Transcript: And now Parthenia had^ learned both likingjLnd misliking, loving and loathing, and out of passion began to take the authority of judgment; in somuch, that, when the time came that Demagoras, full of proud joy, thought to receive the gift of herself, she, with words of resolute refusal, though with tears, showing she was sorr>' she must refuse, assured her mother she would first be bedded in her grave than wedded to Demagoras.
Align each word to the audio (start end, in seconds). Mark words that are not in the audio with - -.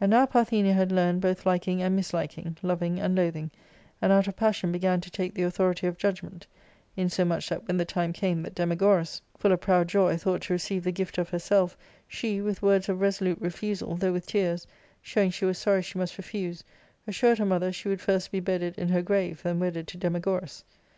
And 0.00 0.08
now 0.08 0.24
Parthenia 0.24 0.72
had^ 0.74 0.90
learned 0.90 1.20
both 1.20 1.44
likingjLnd 1.44 1.92
misliking, 1.94 2.56
loving 2.62 2.98
and 2.98 3.14
loathing, 3.14 3.50
and 4.00 4.10
out 4.10 4.26
of 4.26 4.34
passion 4.34 4.72
began 4.72 5.02
to 5.02 5.10
take 5.10 5.34
the 5.34 5.42
authority 5.42 5.86
of 5.86 5.98
judgment; 5.98 6.46
in 6.96 7.08
somuch, 7.08 7.50
that, 7.50 7.68
when 7.68 7.76
the 7.76 7.84
time 7.84 8.14
came 8.14 8.42
that 8.42 8.54
Demagoras, 8.54 9.20
full 9.36 9.52
of 9.52 9.60
proud 9.60 9.86
joy, 9.90 10.16
thought 10.16 10.40
to 10.40 10.54
receive 10.54 10.82
the 10.82 10.92
gift 10.92 11.18
of 11.18 11.28
herself, 11.28 11.76
she, 12.08 12.40
with 12.40 12.62
words 12.62 12.88
of 12.88 13.02
resolute 13.02 13.38
refusal, 13.38 13.96
though 13.96 14.14
with 14.14 14.26
tears, 14.26 14.66
showing 15.02 15.30
she 15.30 15.44
was 15.44 15.58
sorr>' 15.58 15.82
she 15.82 15.98
must 15.98 16.16
refuse, 16.16 16.64
assured 17.06 17.36
her 17.36 17.44
mother 17.44 17.70
she 17.70 17.90
would 17.90 18.00
first 18.00 18.32
be 18.32 18.40
bedded 18.40 18.78
in 18.78 18.88
her 18.88 19.02
grave 19.02 19.42
than 19.42 19.60
wedded 19.60 19.86
to 19.88 19.98
Demagoras. 19.98 20.64